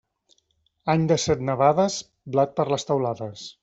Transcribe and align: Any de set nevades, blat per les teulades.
Any 0.93 1.05
de 1.13 1.19
set 1.25 1.45
nevades, 1.51 2.01
blat 2.39 2.61
per 2.61 2.71
les 2.75 2.93
teulades. 2.93 3.51